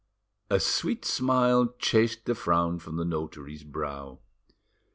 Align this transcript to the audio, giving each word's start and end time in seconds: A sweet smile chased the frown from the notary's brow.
A 0.49 0.59
sweet 0.59 1.05
smile 1.05 1.75
chased 1.77 2.25
the 2.25 2.33
frown 2.33 2.79
from 2.79 2.95
the 2.95 3.05
notary's 3.05 3.63
brow. 3.63 4.17